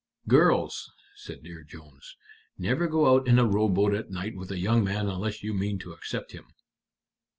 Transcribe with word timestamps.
"Girls," 0.27 0.91
said 1.15 1.43
Dear 1.43 1.61
Jones, 1.61 2.17
"never 2.57 2.87
go 2.87 3.13
out 3.13 3.27
in 3.27 3.37
a 3.37 3.45
rowboat 3.45 3.93
at 3.93 4.09
night 4.09 4.35
with 4.35 4.49
a 4.49 4.57
young 4.57 4.83
man 4.83 5.07
unless 5.07 5.43
you 5.43 5.53
mean 5.53 5.77
to 5.77 5.93
accept 5.93 6.31
him." 6.31 6.47